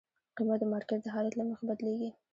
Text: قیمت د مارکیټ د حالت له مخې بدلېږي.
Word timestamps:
قیمت 0.35 0.59
د 0.61 0.63
مارکیټ 0.71 0.99
د 1.03 1.07
حالت 1.15 1.33
له 1.37 1.43
مخې 1.49 1.63
بدلېږي. 1.69 2.09